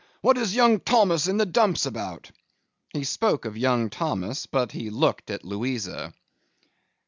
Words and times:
What 0.21 0.35
is 0.39 0.55
young 0.55 0.79
Thomas 0.79 1.27
in 1.27 1.37
the 1.37 1.45
dumps 1.45 1.85
about?' 1.85 2.31
He 2.91 3.03
spoke 3.03 3.45
of 3.45 3.55
young 3.55 3.91
Thomas, 3.91 4.47
but 4.47 4.71
he 4.71 4.89
looked 4.89 5.29
at 5.29 5.45
Louisa. 5.45 6.15